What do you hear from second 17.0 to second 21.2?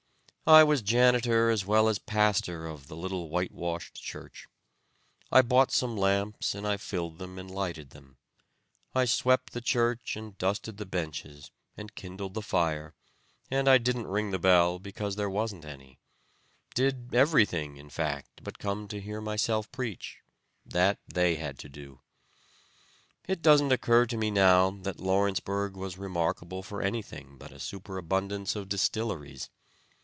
everything in fact but come to hear myself preach, that